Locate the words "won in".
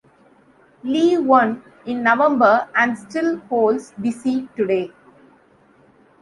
1.19-2.01